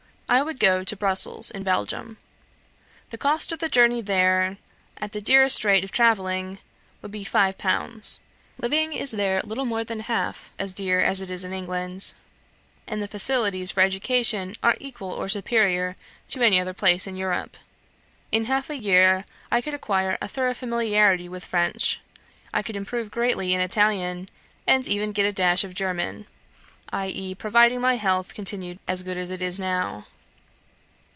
I 0.31 0.43
would 0.43 0.61
go 0.61 0.85
to 0.85 0.95
Brussels, 0.95 1.51
in 1.51 1.63
Belgium. 1.63 2.17
The 3.09 3.17
cost 3.17 3.51
of 3.51 3.59
the 3.59 3.67
journey 3.67 3.99
there, 3.99 4.55
at 4.97 5.11
the 5.11 5.19
dearest 5.19 5.65
rate 5.65 5.83
of 5.83 5.91
travelling, 5.91 6.59
would 7.01 7.11
be 7.11 7.25
5_l_.; 7.25 8.19
living 8.57 8.93
is 8.93 9.11
there 9.11 9.41
little 9.43 9.65
more 9.65 9.83
than 9.83 9.99
half 9.99 10.53
as 10.57 10.71
dear 10.71 11.01
as 11.01 11.19
it 11.19 11.29
is 11.29 11.43
in 11.43 11.51
England, 11.51 12.13
and 12.87 13.03
the 13.03 13.09
facilities 13.09 13.71
for 13.71 13.81
education 13.81 14.55
are 14.63 14.75
equal 14.79 15.09
or 15.11 15.27
superior 15.27 15.97
to 16.29 16.41
any 16.41 16.61
other 16.61 16.73
place 16.73 17.05
in 17.05 17.17
Europe. 17.17 17.57
In 18.31 18.45
half 18.45 18.69
a 18.69 18.77
year, 18.79 19.25
I 19.51 19.59
could 19.59 19.73
acquire 19.73 20.17
a 20.21 20.29
thorough 20.29 20.53
familiarity 20.53 21.27
with 21.27 21.43
French. 21.43 21.99
I 22.53 22.61
could 22.61 22.77
improve 22.77 23.11
greatly 23.11 23.53
in 23.53 23.59
Italian, 23.59 24.29
and 24.65 24.87
even 24.87 25.11
get 25.11 25.25
a 25.25 25.33
dash 25.33 25.65
of 25.65 25.73
German, 25.73 26.25
i.e., 26.93 27.35
providing 27.35 27.81
my 27.81 27.97
health 27.97 28.33
continued 28.33 28.79
as 28.87 29.03
good 29.03 29.17
as 29.17 29.29
it 29.29 29.41
is 29.41 29.59
now. 29.59 30.05